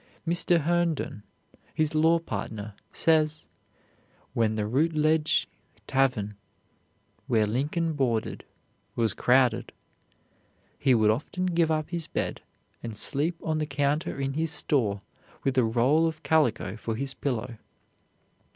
Mr. 0.27 0.57
Herndon, 0.61 1.21
his 1.75 1.93
law 1.93 2.17
partner, 2.17 2.73
says: 2.91 3.45
"When 4.33 4.55
the 4.55 4.65
Rutledge 4.65 5.47
Tavern, 5.85 6.33
where 7.27 7.45
Lincoln 7.45 7.93
boarded, 7.93 8.43
was 8.95 9.13
crowded, 9.13 9.71
he 10.79 10.95
would 10.95 11.11
often 11.11 11.45
give 11.45 11.69
up 11.69 11.91
his 11.91 12.07
bed, 12.07 12.41
and 12.81 12.97
sleep 12.97 13.35
on 13.43 13.59
the 13.59 13.67
counter 13.67 14.19
in 14.19 14.33
his 14.33 14.49
store 14.49 14.97
with 15.43 15.55
a 15.59 15.63
roll 15.63 16.07
of 16.07 16.23
calico 16.23 16.75
for 16.75 16.95
his 16.95 17.13
pillow. 17.13 17.57